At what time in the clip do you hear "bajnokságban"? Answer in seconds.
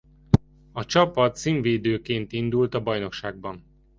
2.83-3.65